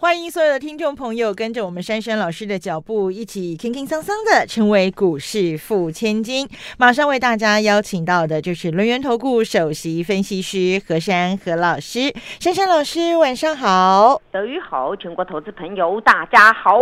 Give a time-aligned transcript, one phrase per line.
[0.00, 6.48] 欢迎所有的听众朋友跟着我们珊珊老师的脚步，一起轻轻桑桑的成为股市富千金。
[6.78, 12.14] 马上为大家邀请到的就是轮源投顾首席分析师何珊何老师。
[12.40, 14.22] 珊珊老师，晚上好。
[14.32, 16.80] 德语好，全国投资朋友大家好。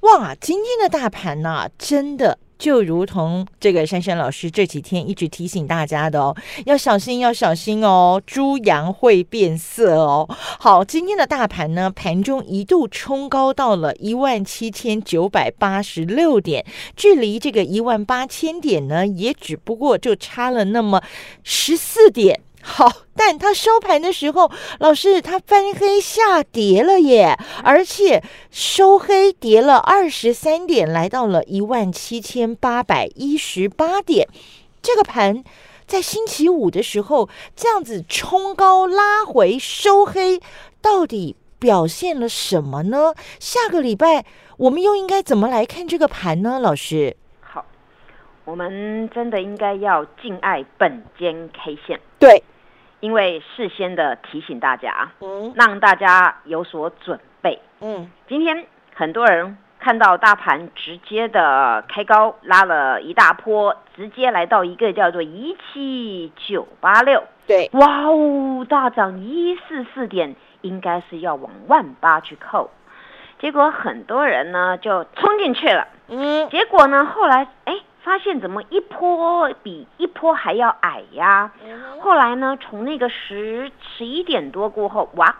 [0.00, 2.38] 哇，今天的大盘呢，真的。
[2.62, 10.24] 就如同这个珊珊老师这几天一直提醒大家的哦，要小心，要小心哦，猪羊会变色哦。
[10.30, 21.02] 好，今天的大盘呢，盘中一度冲高到了一万七千九百八十六点，距离这个一万八千点呢，也只不过就差了那么
[21.42, 22.42] 十四点。
[22.64, 34.28] 好，但它收盘的时候，老师它翻黑下跌了耶，而且收黑跌了二十三点，来到了一万七千八百一十八点。
[34.80, 35.42] 这个盘
[35.86, 40.40] 在星期五的时候这样子冲高拉回收黑，
[40.80, 43.12] 到底表现了什么呢？
[43.40, 44.24] 下个礼拜
[44.56, 46.58] 我们又应该怎么来看这个盘呢？
[46.60, 47.16] 老师，
[48.44, 52.42] 我们真的应该要敬爱本间 K 线，对。
[53.00, 72.70] 因为事先的提醒大家，嗯，让大家有所准备，嗯，今天很多人看到大盘直接的开高，拉了一大波，直接来到一个叫做一七九八六，对，哇哦，大涨一四四点，应该是要往万八去扣，
[73.40, 77.74] 结果很多人呢就冲进去了，嗯，结果呢后来哎。
[78.02, 81.52] 发现怎么一波比一波还要矮呀？
[82.00, 85.36] 后来呢，从那个十十一点多过后，哇，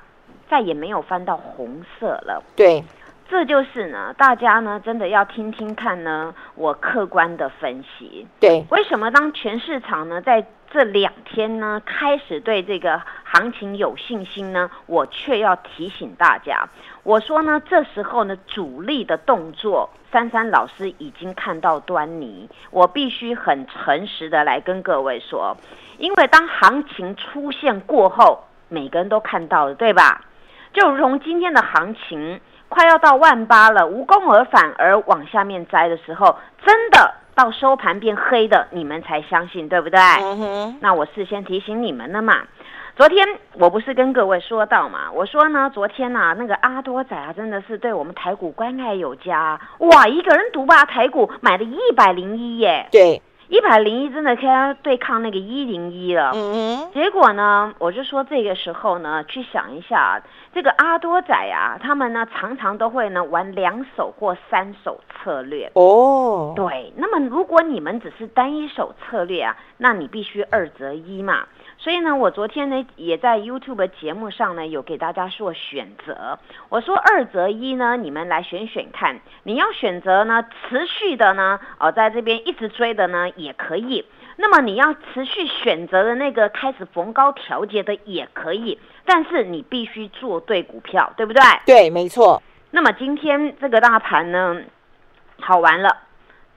[0.48, 2.42] 再也没有翻到红色了。
[2.54, 2.84] 对，
[3.28, 8.26] 这就是呢，大家呢真的要听听看呢，我客观的分析。
[8.40, 14.70] 对，为什么当全市场呢在这两天呢开始对这个行情有信心呢？
[14.86, 16.68] 我却要提醒大家，
[17.02, 19.90] 我说呢，这时候呢主力的动作。
[20.12, 25.56] 珊珊老师已经看到端倪，我必须很诚实的来跟各位说，
[25.96, 30.20] 因为当行情出现过后，每个人都看到了，对吧？
[30.74, 32.38] 就如同今天的行情
[32.72, 40.00] 快要到万八了，无功而返而往下面摘的时候，真的到收盘变黑的，你们才相信，对不对？
[40.80, 42.38] 那我事先提醒你们了嘛。
[42.96, 43.26] 昨天
[43.58, 45.12] 我不是跟各位说到嘛？
[45.12, 52.86] 我说呢，昨天呐，那个阿多仔啊，真的是对我们台股关爱有加，哇，一个人独霸台股，买了一百零一耶。
[52.90, 53.20] 对。
[53.52, 60.22] 一百零一真的可以对抗那个一零一了，嗯结果呢，我就说这个时候呢，去想一下，
[60.54, 65.70] 这个阿多仔啊，他们呢常常都会呢玩两手或三手策略。
[65.74, 71.46] 哦，对，那么如果你们只是单一手策略啊，那你必须二择一嘛。
[71.82, 76.38] 所以呢，我昨天呢也在 YouTube 节目上呢有给大家做选择，
[76.68, 84.06] 我说二择一呢，你们来选选看，你要选择呢持续的呢，哦，在这边一直追的呢也可以，
[84.36, 91.42] 那么你要持续选择的那个开始逢高调节的也可以，但是你必须做对股票，对不对？
[91.66, 92.40] 对，没错。
[92.70, 94.56] 那么今天这个大盘呢，
[95.40, 95.96] 好玩了。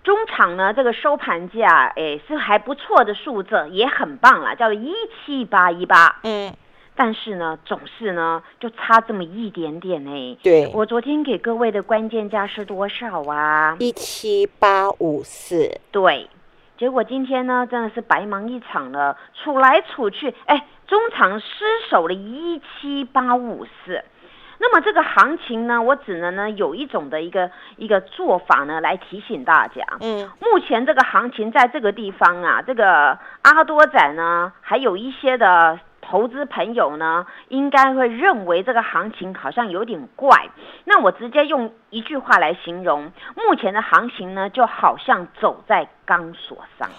[0.05, 4.93] 中场呢，这个收盘价，哎，是还不错的数字，也很棒了，叫做一
[5.25, 6.19] 七八一八。
[6.21, 6.53] 嗯，
[6.95, 10.37] 但是呢，总是呢，就差这么一点点呢。
[10.43, 13.75] 对，我昨天给各位的关键价是多少啊？
[13.79, 15.81] 一七八五四。
[15.91, 16.29] 对，
[16.77, 24.03] 结果今天呢，真的是白忙一场了，处来处去，哎，中场失守了一七八五四。
[24.57, 29.83] 那么这个行情呢，我只能呢有一种的一个一个做法呢来提醒大家。
[30.01, 40.49] 嗯，目前这个行情在这个地方啊，这个阿多仔呢，还有一些的投资朋友呢，应该会认为这个行情好像有点怪。
[40.85, 46.89] 那我直接用一句话来形容，目前的行情呢，就好像走在钢索上。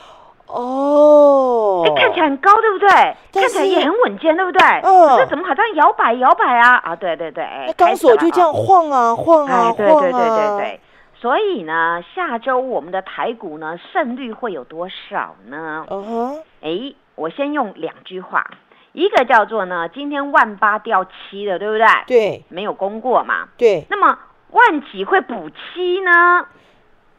[0.46, 2.88] 哦，哎，看起来很高，对不对？
[3.32, 4.62] 看起来也很稳健，对不对？
[4.82, 5.16] 嗯。
[5.18, 6.76] 这怎么好像摇摆摇摆啊？
[6.76, 9.74] 啊，对对对，哎，钢索就这样晃啊晃啊晃啊。
[9.76, 10.80] 对对对对对。
[11.18, 15.84] 所以呢，下周我们的台股呢，胜率会有多少呢？
[15.90, 16.42] 嗯哼。
[16.62, 18.46] 哎，我先用两句话，
[18.92, 21.86] 一个叫做呢，今天万八掉七了，对不对？
[22.06, 22.44] 对。
[22.48, 23.48] 没有攻过嘛？
[23.58, 23.84] 对。
[23.90, 24.16] 那么
[24.52, 26.46] 万几会补七呢？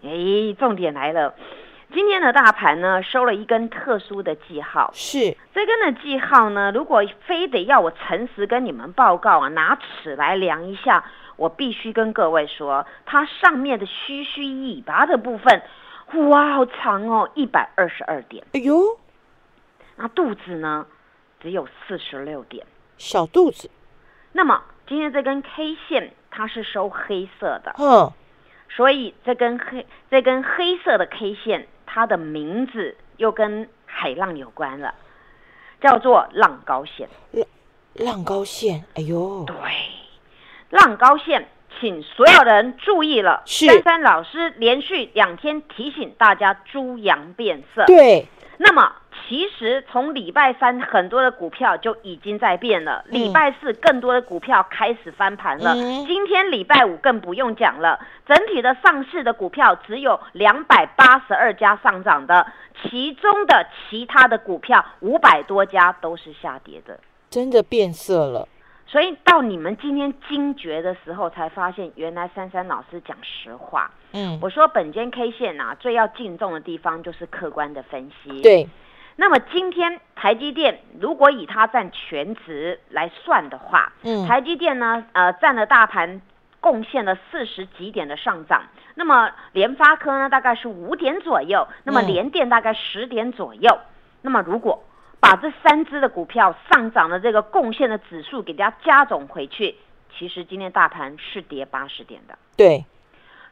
[0.04, 1.34] 哎，重点来了。
[1.98, 5.36] 今天的大盘呢收了一根特殊的记号，是。
[5.52, 11.04] 这根的记号呢，如果非得要我诚实跟你们报告啊，拿尺来量一下，
[11.38, 15.64] 我必须跟各位说，它上面的须须尾巴的部分，
[16.30, 18.80] 哇，好长哦，一百二十二点，哎呦，
[19.96, 20.86] 那肚子呢
[21.40, 22.64] 只有四十六点。
[23.00, 23.72] 小肚子，
[24.34, 28.14] 那么今天这根 K 线它是收黑色的，嗯，
[28.70, 34.94] 所以这根黑这根黑色的 K 线，它的名字又跟海浪有关了，
[35.82, 37.10] 叫做浪高线。
[37.94, 39.56] 浪高线，哎呦，对，
[40.70, 41.48] 浪高线，
[41.80, 43.42] 请所有人注意了。
[43.46, 47.86] 是珊珊老师连续两天提醒大家猪羊变色。
[47.86, 48.94] 对，那么
[49.28, 62.48] 其实从礼拜三很多的股票就已经在变了，嗯礼拜四更多的股票开始翻盘了，嗯今天礼拜五更不用讲了，整体的上市的股票只有两百八十二家上涨的，
[62.84, 66.98] 其中的其他的股票五百多家都是下跌的。
[67.30, 68.48] 真的变色了，
[68.86, 73.92] 所以到你们今天惊觉的时候，才发现原来珊珊老师讲实话。
[74.14, 78.42] 嗯，我说本间 K 线啊，最要敬重的地方就是客观的分析。。
[78.42, 78.66] 对，
[79.20, 86.22] 那么今天台积电如果以它占全值来算的话，嗯，台积电呢，呃，占了大盘
[86.62, 88.64] 贡献了四十几点的上涨。
[88.94, 93.80] 那么联发科呢，大概是五点左右，那么嗯联电大概十点左右。
[94.22, 94.84] 那么如果
[95.20, 99.76] 把这三只的股票上涨的这个贡献的指数给大家加总回去，
[100.16, 102.38] 其实今天大盘是跌八十点的。
[102.56, 102.86] 对，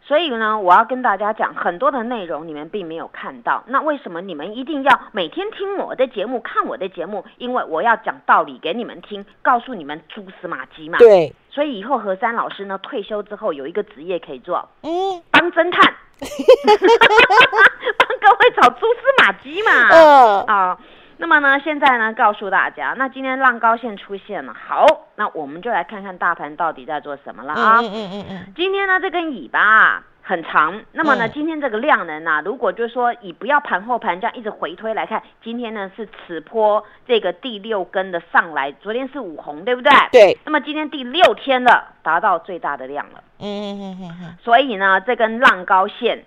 [0.08, 3.64] 所以呢，我要跟大家讲很多的内容，你们并没有看到。
[3.66, 7.26] 那为什么你们一定要每天听我的节目、看我的节目？
[7.38, 11.00] 因为我要讲道理给你们听，告诉你们蛛丝马迹嘛。。
[11.00, 15.82] 对，所以以后何山老师呢，退休之后有一个职业可以做，嗯，当侦探，
[17.98, 19.90] 帮各位找蛛丝马迹嘛。
[19.90, 20.78] 呃，啊、
[21.18, 24.86] 那么呢，现在呢，告诉大家，那今天浪高线出现了，好，
[25.16, 27.80] 那我们就来看看大盘到底在做什么了啊。
[27.82, 39.92] 嗯嗯嗯嗯今天呢，这根尾巴啊很长，那么呢，嗯今天这个量能啊，如果就是说以不要盘后盘这样一直回推来看，今天呢是此波这个第六根的上来，昨天是五红，对不对？
[39.92, 40.10] 嗯，。
[40.12, 46.26] 对，那么今天第六天了，达到最大的量了，嗯嗯嗯嗯嗯，所以呢，这根浪高线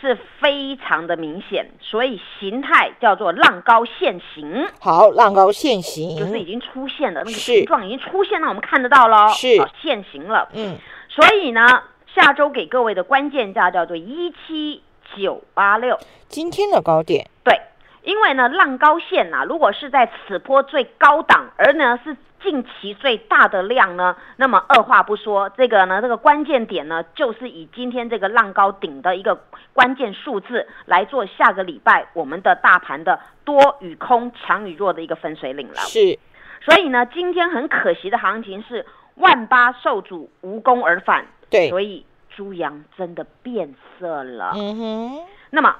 [0.00, 4.68] 是非常的明显，所以形态叫做浪高现形。
[4.78, 10.48] 好，浪高现形，就是已经出现了，那个形状已经出现，了我们看得到喽，是好现形了。
[10.52, 10.76] 嗯，
[11.08, 11.82] 所以呢，
[12.14, 14.82] 下周给各位的关键价叫做一七
[15.16, 15.98] 九八六。
[16.28, 17.58] 今天的高点，对，
[18.06, 29.42] 因为呢，浪高线呐、如果是在此波最高档，而呢是近期最大的量呢，那么二话不说，这个呢，这个关键点呢，就是以今天这个浪高顶的一个
[29.72, 35.74] 关键数字来做下个礼拜我们的大盘的多与空、强与弱的一个分水岭了。
[35.74, 36.16] 是，
[36.60, 38.86] 所以呢，今天很可惜的行情是
[39.16, 41.26] 万八受阻，无功而返。
[41.50, 44.52] 对，所以猪羊真的变色了。
[44.54, 45.74] 嗯哼，那么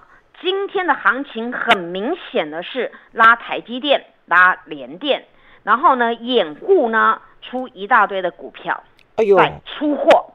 [0.46, 5.24] 今天的行情很明显的是拉台积电、拉联电，
[5.64, 8.84] 然后呢掩护呢出一大堆的股票
[9.16, 10.26] 哎呦，出货。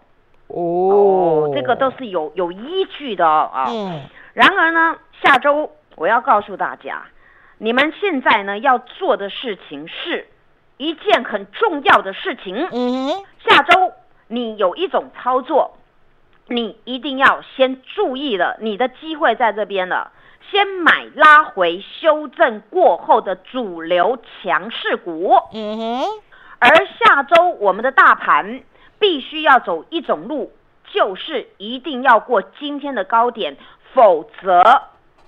[0.48, 3.66] 哦，这个都是有有依据的哦啊。
[3.70, 4.02] 嗯，
[4.34, 7.04] 然而呢，下周我要告诉大家，
[7.58, 10.28] 你们现在呢要做的事情是
[10.76, 12.68] 一件很重要的事情。
[12.70, 13.08] 嗯，
[13.48, 13.94] 下周
[14.28, 15.78] 你有一种操作，
[16.52, 20.12] 你一定要先注意了，你的机会在这边了。
[20.50, 26.04] 先买拉回修正过后的主流强势股，嗯哼，
[26.60, 28.62] 而下周我们的大盘
[29.00, 30.52] 必须要走一种路，
[30.92, 33.56] 就是一定要过今天的高点，
[33.94, 34.82] 否则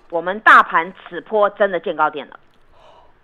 [0.10, 2.38] 我们大盘此波真的见高点了。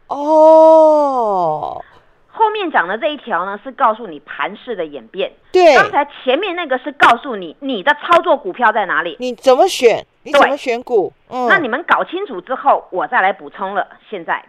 [0.08, 1.84] 哦，
[2.32, 5.32] 后面讲的这一条呢，是告诉你盘势的演变。
[5.52, 9.18] 对，刚才前面那个是告诉你你的操作股票在哪里。
[9.20, 10.06] 你怎么选？
[10.24, 11.12] 你怎对么选股？
[11.30, 13.88] 嗯，那你们搞清楚之后，我再来补充了。
[14.10, 14.46] 现在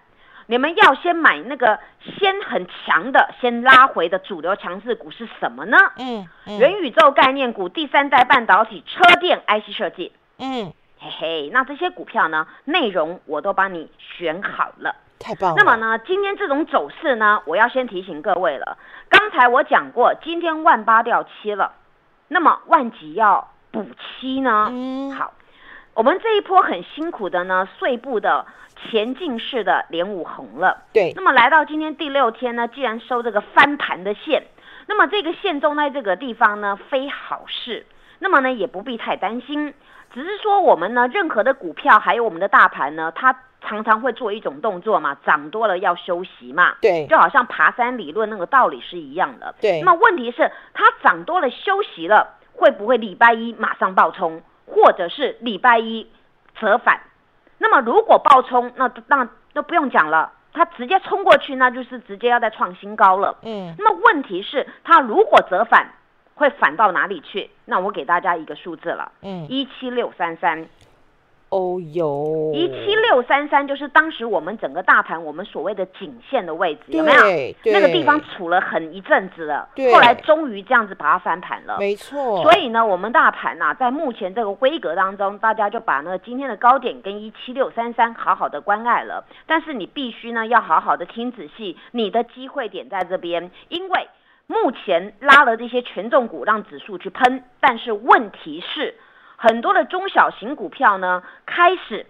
[0.46, 1.78] 你们要先买那个
[2.18, 5.78] 先很强的、先拉回的主流强势股是什么呢？
[5.98, 10.12] 嗯，嗯，元宇宙概念股、第三代半导体、车电、IC 设计。
[10.38, 14.94] 嗯，嘿嘿，那这些股票呢，内容我都帮你选好了。
[15.20, 15.56] 太棒了。
[15.56, 15.76] 那么？
[15.76, 18.76] 呢，今天这种走势呢，我要先提醒各位了。
[19.08, 21.72] 刚才我讲过，今天万八掉七了，
[22.26, 24.68] 那么万几要补七呢？
[24.70, 25.34] 嗯，好，
[25.94, 28.46] 我们这一波很辛苦的呢，碎步的
[28.76, 30.84] 前进式的连五红了。
[30.92, 34.44] 对，那么来到今天第六天呢，既然收这个翻盘的线，
[34.86, 37.86] 那么这个线中在这个地方呢，非好事。
[38.22, 39.72] 那么呢也不必太担心，
[40.12, 49.54] 只是说我们呢任何的股票还有我们的大盘呢，它常常会做一种动作嘛，涨多了要休息嘛，对就好像爬山理论那个道理是一样的。
[49.60, 56.10] 对那么问题是它涨多了休息了，会不会礼拜一马上爆冲，或者是礼拜一
[56.58, 57.00] 折返？
[57.58, 63.36] 那么如果爆冲，那那那不用讲了，它直接冲过去，那就是直接要再创新高了。
[63.42, 65.92] 嗯那么问题是，它如果折返，
[66.34, 67.50] 会反到哪里去？
[67.66, 70.66] 那我给大家一个数字了，嗯，一七六三三，
[71.50, 77.22] 哦哟，一七六三三就是当时我们整个大盘我们所谓的颈线的位置，有没有？
[77.72, 81.76] 那个地方处了很一阵子了，后来终于这样子把它翻盘了。
[81.78, 89.24] 没错，所以呢，我们大盘呐、在目前这个规格当中，大家就把那个今天的高点跟一七六三三好好的关爱了。
[89.46, 94.08] 但是你必须呢，要好好的听仔细，你的机会点在这边，因为
[94.46, 98.94] 目前拉了这些权重股让指数去喷，但是问题是，
[99.42, 102.04] 很多的中小型股票呢，开始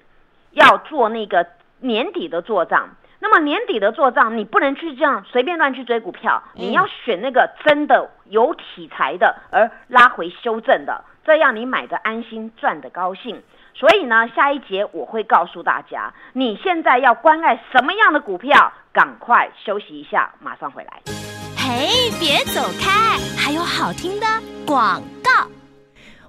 [0.51, 1.47] 要做那个
[1.79, 2.89] 年底的做账。
[3.21, 13.41] 那么年底的做账，你不能去这样随便乱去追股票，你要选那个真的有题材的，而拉回修正的，这样你买的安心，赚的高兴。
[13.75, 21.01] 所以呢，下一节我会告诉大家，你现在要关爱什么样的股票，赶快休息一下，马上回来。
[21.57, 24.27] 嘿，别走开，还有好听的
[24.67, 25.60] 广告。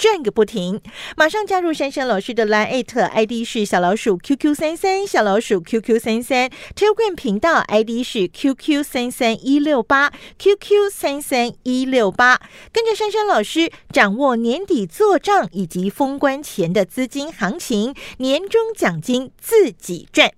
[0.00, 0.80] 赚个不停！
[1.14, 12.40] 马上加入珊珊老师的 Line ID 是小老鼠 QQ 三三，小老鼠 QQ 三三，Telegram 频道 ID 是 QQ 三三一六八，QQ 三三一六八，
[12.72, 20.32] 跟着珊珊老师掌握年底做账以及封关前的资金行情，年终奖金自己赚。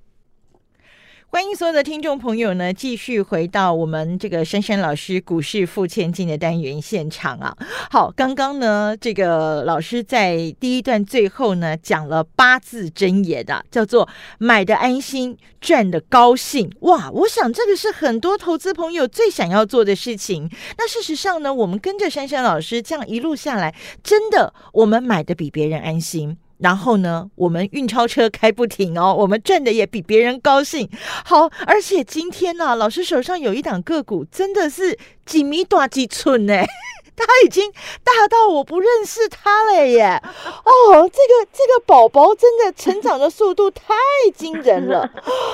[1.35, 7.57] 欢迎所有的听众朋友呢，继续回到我们这个珊珊老师股市付千金的单元现场啊。
[7.91, 16.71] 好，刚刚呢，这个老师在第一段最后呢讲了八字真言的、叫做“买的安心，赚的高兴”。
[16.81, 20.51] 哇，我想这个是很多投资朋友最想要做的事情。
[20.77, 26.37] 那事实上呢，我们跟着珊珊老师这样一路下来，真的我们买的比别人安心。
[26.63, 30.89] 然后呢，我们运钞车开不停哦，我们赚的也比别人高兴。
[31.25, 36.65] 好，而且今天呢、老师手上有一档个股，真的是几米短几寸呢。
[37.27, 40.21] 他已经大到我不认识他了耶！
[40.65, 43.95] 哦，这个这个宝宝真的成长的速度太
[44.35, 45.09] 惊人了。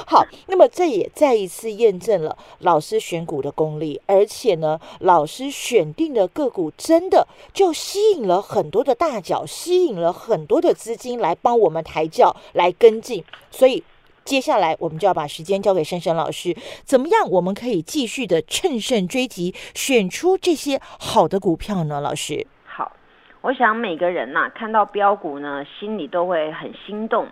[0.06, 13.84] 好，那么这也再一次验证了老师选股的功力，而且呢，老师选定的个股真的就吸引了很多的大脚，吸引了很多的资金来帮我们抬轿来跟进，所以。
[14.28, 16.54] 接下来，我们就要把时间交给珊珊老师，
[16.84, 21.98] 怎么样我们可以继续的趁胜追击，选出这些好的股票呢？
[22.02, 22.92] 老师，好，
[23.40, 27.26] 我想每个人呐、看到标股呢，心里都会很心动。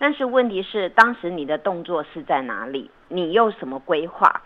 [0.00, 2.90] 但是问题是，当时你的动作是在哪里？
[3.06, 4.42] 你又什么规划？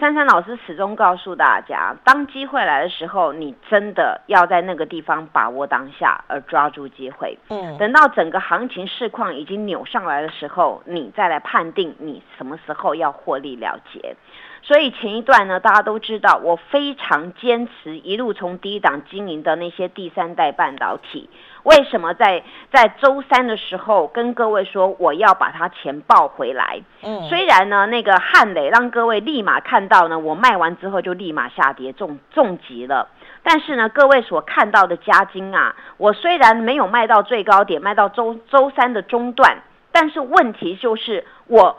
[0.00, 7.38] 珊珊老师始终告诉大家，当机会来的时候，你真的要在那个地方把握当下，而抓住机会。
[7.48, 14.16] 嗯等到整个行情市况已经扭上来的时候，你再来判定你什么时候要获利了结。
[14.62, 21.28] 所以前一段呢，大家都知道，我非常坚持一路从低档经营的那些第三代半导体。
[21.64, 22.42] 为什么在
[22.72, 26.80] 在周三的时候跟各位说我要把它钱报回来？
[27.02, 33.08] 嗯虽然呢，那个汉磊让各位立马看到呢，我卖完之后就立马下跌重重击了。
[33.42, 39.58] 但是呢，各位所看到的加金啊，我虽然没有卖到最高点，卖到周周三的中段，
[39.92, 41.76] 但是问题就是我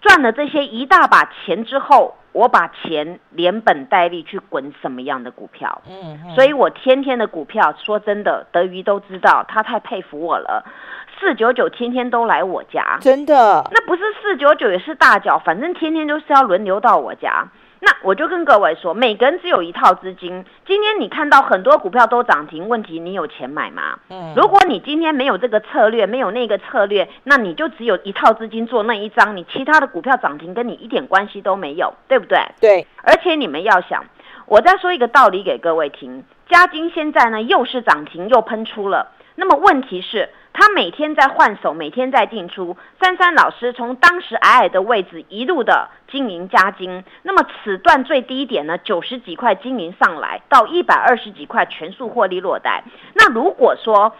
[0.00, 5.82] 赚了这些一大把钱之后，我把钱连本带利去滚什么样的股票？
[5.88, 10.64] 嗯所以我天天的股票，说真的，德瑜都知道，他太佩服我了。
[11.18, 17.48] 四九九天天都来我家，真的，那不是四九九也是大脚，反正天天都是要轮流到我家。
[17.80, 20.44] 那我就跟各位说，每个人只有一套资金。
[20.66, 23.98] 今天你看到很多股票都涨停，问题你有钱买吗？
[24.08, 32.38] 嗯如果你今天没有这个策略，没有那个策略，那你就只有一套资金做那一张，你其他的股票涨停跟你一点关系都没有，对不对？
[32.60, 34.04] 对，而且你们要想，
[34.46, 42.76] 我再说一个道理给各位听，嘉金现在呢又是涨停又喷出了，那么问题是他每天在换手，每天在进出。
[43.00, 52.82] 珊珊老师从当时矮矮的位置一路的经营加金，那么此段最低点呢，九十几块经营上来到一百二十几块全数获利落袋。
[53.14, 54.14] 那如果说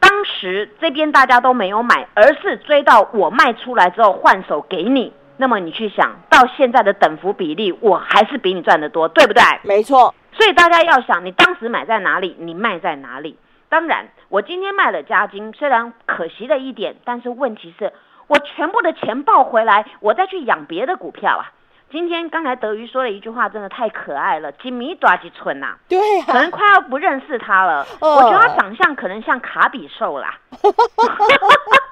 [0.00, 9.42] 当时这边大家都没有买，而是追到我卖出来之后换手给你，那么你去想到现在的等幅比例，我还是比你赚得多，对不对？
[9.62, 13.38] 没错，所以大家要想，你当时买在哪里，你卖在哪里。
[13.68, 17.92] 当然，我今天卖了加金，虽然可惜了一点，但是问题是，
[18.26, 21.52] 我全部的钱抱回来，我再去养别的股票啊。
[21.88, 27.86] 今天刚才德瑜说了一句话，真的太可爱了，几米多吉村呐，对可能快要不认识他了。
[28.00, 30.36] 哦我觉得他长相可能像卡比兽啦。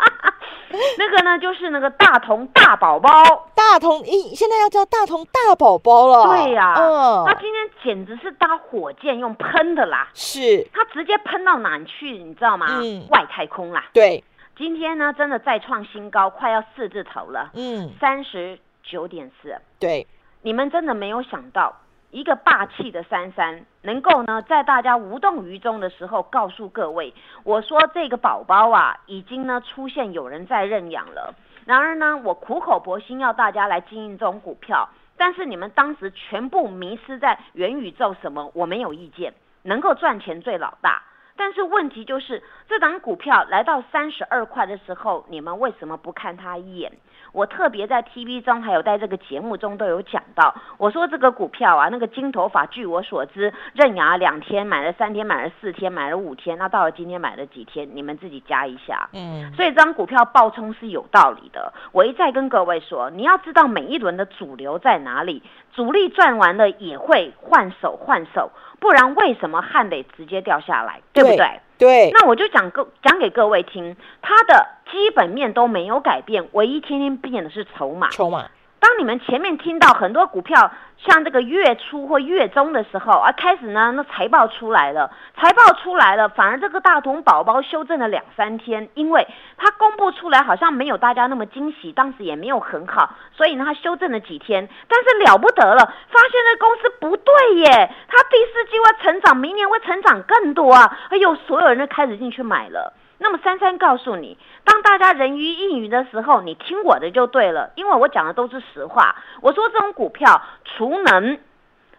[0.98, 3.10] 那个呢，就是那个大同大宝宝。
[3.54, 6.36] 大同一现在要叫大同大宝宝了。
[6.36, 12.66] 对呀、嗯他，今天简直是搭火箭用喷的啦，是，他直接喷到哪去，你知道吗？
[12.82, 13.84] 嗯外太空啦。
[13.92, 14.22] 对，
[14.56, 19.56] 今天呢，真的再创新高，快要四字头了，嗯，三十九点四。
[19.80, 20.06] 对，
[20.42, 21.74] 你们真的没有想到，
[22.14, 31.35] 一个霸气的珊珊，能够呢在大家无动于衷的时候，告诉各位，我说这个宝宝啊，已经呢出现有人在认养了。
[31.64, 41.02] 然而呢，我苦口婆心要大家来经营这种股票，但是你们当时全部迷失在元宇宙什么，我没有意见，能够赚钱最老大。
[41.36, 46.92] 但是问题就是，这档股票来到三十二块的时候，你们为什么不看它一眼？
[47.32, 57.88] 我特别在 TV 中，还有在这个节目中都有讲到，我说这个股票啊，那个金头发，据我所知，认养了两天，买了三天，买了四天，买了五天，那到了今天买了几天？
[57.92, 59.08] 你们自己加一下。
[59.12, 61.72] 嗯，所以这张股票爆冲是有道理的。
[61.90, 68.52] 我一再跟各位说，你要知道每一轮的主流在哪里，主力赚完了也会换手换手，
[68.84, 71.60] 不然为什么汉得直接掉下来，对不对对？
[71.78, 78.10] 对，那我就讲各讲给各位听，它的基本面都没有改变，唯一天天变的是筹码。
[78.10, 78.50] 筹码，
[78.84, 85.10] 当你们前面听到很多股票，像这个月初或月中的时候啊，开始呢，那财报出来了，
[85.40, 89.26] 财报出来了，反而这个大同宝宝修正了两三天，因为
[89.56, 95.78] 它公布出来好像没有大家那么惊喜，当时也没有很好，所以呢，它修正了几天，但是了不得了，
[96.11, 102.92] 发现这公司不对耶，它第四季会成长，明年会成长更多啊，哎呦，所有人都开始进去买了。
[103.18, 109.16] 那么珊珊告诉你，当大家人云亦云的时候，你听我的就对了，因为我讲的都是实话。
[109.40, 111.38] 我说这种股票，储能，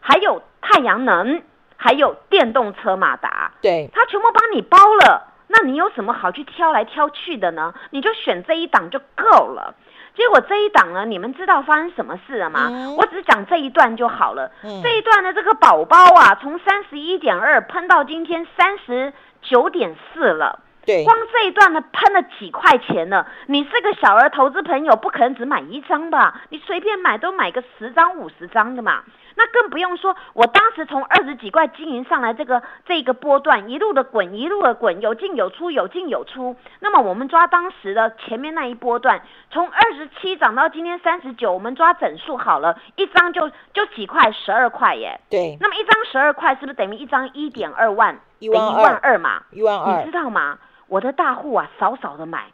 [0.02, 1.42] 还有太阳能，
[1.78, 7.74] 还有电动车马达，对，它全部帮你包了，那你有什么好去挑来挑去的呢？
[7.92, 9.74] 你就选这一档就够了。
[10.16, 12.68] 结果这一档呢，你们知道发生什么事了吗？
[12.70, 14.52] 嗯我只讲这一段就好了。
[14.64, 20.60] 嗯这一段的这个宝宝啊，从三十一点二喷到今天三十九点四了。
[20.86, 23.26] 对，光这一段呢，喷了几块钱呢？
[23.48, 26.42] 你是个小额投资朋友，不可能只买一张吧？
[26.50, 29.04] 你随便买都买个十张、五十张的嘛。
[29.38, 36.56] 那更不用说，我当时从二十几块经营上来，这个这个波段一路的滚，一路的滚，有进有出，有进有出。
[36.80, 39.22] 那么我们抓当时的前面那一波段，
[39.52, 45.20] 从二十七涨到今天三十九，我们抓整数好了，一张就就几块，十二块耶。
[45.30, 48.18] 对，那么一张十二块，是不是等于一张一点二万？
[48.40, 49.44] 一万二嘛？
[49.52, 50.58] 一万二你知，道吗？
[50.96, 52.46] 我的大户啊，少少的买，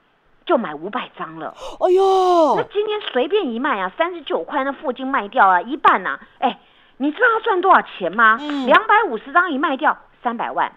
[0.48, 1.54] 就买五百张了。
[1.80, 6.58] 哎呦那，今天随便一卖啊，三十九块那附近卖掉啊，一半呐、哎，
[6.98, 8.40] 你知道要赚多少钱吗？
[8.42, 10.72] 嗯两百五十张一卖掉，三百万。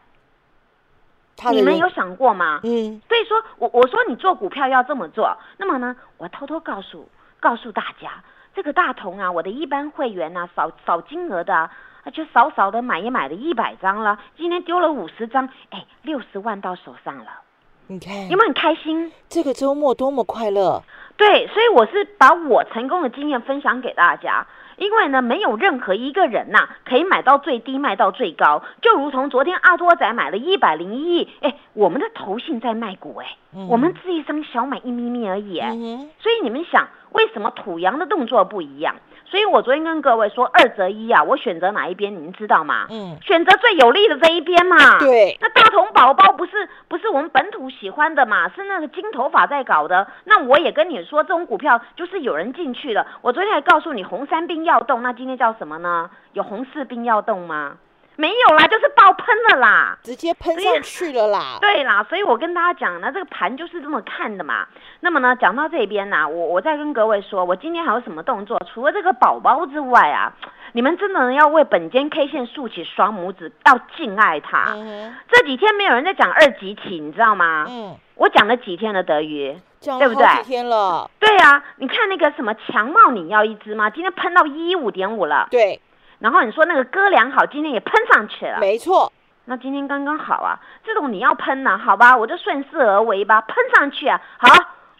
[1.52, 2.60] 你们有想过吗？
[2.64, 7.08] 嗯，所以说我我说你做股票要这么做，那么呢，我偷偷告诉
[7.40, 8.22] 告诉大家，
[8.54, 11.70] 这个大同啊，我的一般会员啊，少少金额的啊，
[12.04, 17.40] 啊就少少的买也买了一百张了，今天丢了五十张，哎，六十万到手上了，
[17.86, 18.28] 你看。
[18.28, 19.12] 有没有很开心？
[19.28, 20.82] 这个周末多么快乐，
[21.16, 24.46] 对，所以我是把我成功的经验分享给大家。
[24.76, 33.68] 因为呢，没有任何一个人呐、可以买到最低，卖到最高，就如同昨天阿多仔买了一百零一亿，哎，我们的投信在卖股，哎、嗯。
[33.68, 38.94] 我们自一张小买一咪咪而已，哎、嗯，所以你们想，为什么土洋的动作不一样？
[39.24, 42.86] 所以我昨天跟各位说二择一啊，我选择哪一边，你们知道吗？
[42.90, 44.98] 嗯，选择最有利的这一边嘛。。
[44.98, 48.48] 对，那大同宝宝不是不是我们本土喜欢的嘛？
[48.50, 50.06] 是那个金头发在搞的。
[50.24, 53.06] 那我也跟你说，这种股票就是有人进去了。
[53.22, 56.10] 我昨天还告诉你，红三兵要动，那今天叫什么呢？
[56.32, 57.78] 有红四兵要动吗？
[58.16, 59.98] 没有啦，就是爆喷了啦。
[60.02, 64.66] 直接喷上去了啦，对啦，所以我跟大家讲呢，这个盘就是这么看的嘛。
[65.00, 68.60] 那么呢，讲到这边呢，我我再跟各位说，我今天还有什么动作？
[68.72, 70.32] 除了这个宝宝之外啊，
[70.72, 74.72] 你们真的要为本间 K 线竖起双拇指，要敬爱它。
[74.74, 77.66] 嗯这几天没有人在讲二级体，你知道吗？
[77.68, 79.56] 嗯，我讲了几天了，德瑜。
[79.80, 83.90] 讲对不对天了，对啊，你看那个什么强茂，你要一只吗？
[83.90, 85.46] 今天喷到一五点五了。
[85.50, 85.78] 对，
[86.18, 88.58] 然后你说那个哥良好，今天也喷上去了。
[88.60, 89.12] 没错，
[89.46, 94.48] 那今天刚刚好啊，这种你要喷呢、好吧，我就顺势而为吧，喷上去啊，好，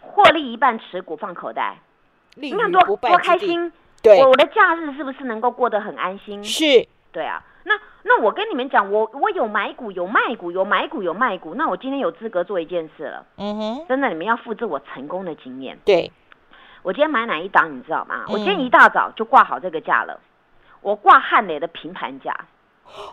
[0.01, 1.77] 获利一半持股放口袋，
[2.35, 3.71] 你看多多开心。
[4.03, 6.43] 对我，我的假日是不是能够过得很安心？
[6.43, 7.73] 是，对啊，那
[8.03, 13.25] 那我跟你们讲，我我有买股，有卖股，有买股，有卖股，那我今天有资格做一件事了。
[13.37, 15.79] 嗯哼，真的，你们要复制我成功的经验。
[15.83, 16.11] 对，
[16.83, 18.25] 我今天买哪一档，你知道吗？
[18.27, 20.19] 我今天嗯一大早就挂好这个价了，
[20.85, 22.31] 我挂汉磊的平盘价。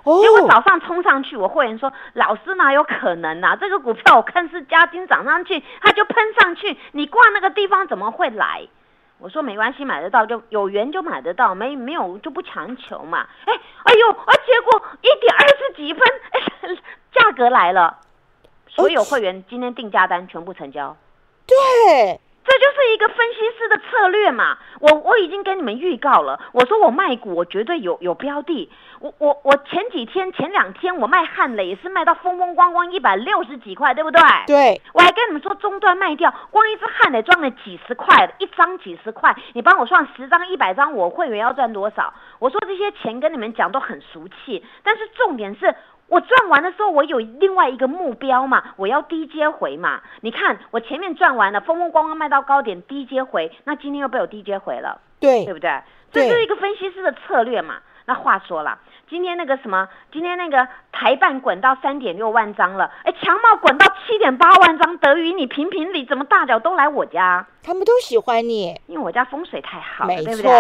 [0.05, 3.57] 哦结果早上冲上去，我会员说：“老师哪有可能啊？
[3.57, 8.69] 这个股票我看是加金涨上去，它就喷上去，你挂那个地方怎么会来？”
[9.19, 13.27] 我说没关系，买得到就有缘就买得到，没没有就不强求嘛。
[13.47, 13.55] 哎，
[13.85, 16.77] 哎呦，啊，结果一点二十几分，哎，
[17.11, 18.01] 价格来了，
[18.69, 20.95] 所有会员今天定价单全部成交。
[21.47, 24.59] 对，这就是一个分析师的策略嘛。
[24.81, 28.71] 我我已经跟你们预告了，我说我卖股，我绝对有有标的。
[29.01, 34.21] 我我我前几天前两天我卖汉磊也是卖到风风光光一百六十几块，对不对？
[34.47, 42.13] 对，我还跟你们说中段卖掉，光一只汉磊赚了几十块，一张几十块，你帮我算十张一百张，我会员要赚多少？
[42.39, 45.75] 我说这些钱跟你们讲都很俗气，但是重点是。
[46.13, 50.03] 我赚完的时候，我有另外一个目标嘛，我要低接回嘛。
[50.21, 55.83] 你看，我前面赚完了，风风光光卖到高点，低接回，那今天又被我低接回了，对对，不对？
[56.13, 57.77] 这就是一个分析师的策略嘛。
[58.05, 67.47] 那话说了，今天那个什么，今天那个台办滚到三点六万张了，哎，强茂滚到七点八万张，德于你评评理，怎么大脚都来我家？
[67.63, 70.51] 他们都喜欢你，因为我家风水太好了，对不对？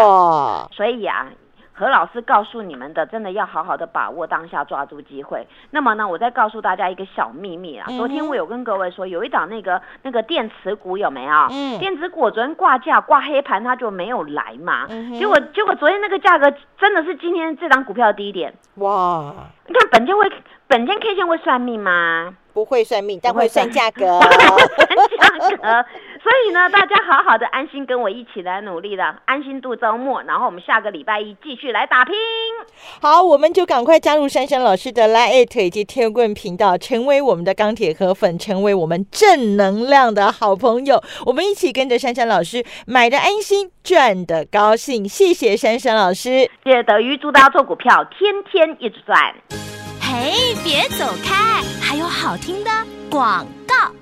[0.74, 1.26] 所以啊，
[1.74, 5.46] 何老师告诉你们的，真的要好好的把握当下，抓住机会。
[5.70, 7.86] 那么呢，我再告诉大家一个小秘密啦。
[7.88, 11.46] 嗯哼昨天我有跟各位说，有一档那个那个电池股有没有？
[11.50, 14.86] 嗯电子股昨天挂价挂黑盘，它就没有来嘛。
[14.88, 18.52] 嗯结果结果昨天那个价格真的是今天这档股票的低点。
[18.76, 19.34] 哇，
[19.66, 20.30] 你看本间会
[20.66, 22.34] 本间 K 线会算命吗？
[22.54, 24.20] 不会算命，但会算价格。
[25.38, 32.14] 所以呢，大家好好的安心跟我一起来努力了，安心度周末，然后我们下个礼拜一继续来打拼。
[33.00, 41.02] 好，我们就赶快加入珊珊老师的 Line 以及天棍频道，成为我们的钢铁河粉，成为我们正能量的好朋友。
[41.26, 45.08] 我们一起跟着珊珊老师买的安心，赚的高兴。
[45.08, 46.48] 谢谢珊珊老师。
[46.64, 49.34] 谢谢德瑜，祝大家做股票天天一直赚。
[50.00, 52.70] 嘿，别走开，还有好听的
[53.10, 54.01] 广告。